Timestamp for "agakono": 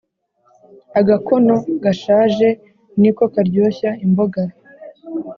0.99-1.55